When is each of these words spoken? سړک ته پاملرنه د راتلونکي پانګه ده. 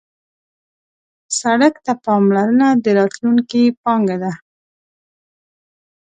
سړک 1.39 1.73
ته 1.85 1.93
پاملرنه 2.03 2.67
د 2.83 2.85
راتلونکي 2.99 3.63
پانګه 3.83 4.17
ده. 4.23 4.33